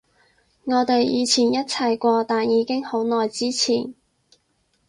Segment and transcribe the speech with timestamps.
[0.63, 3.93] 我哋以前一齊過，但已經好耐之前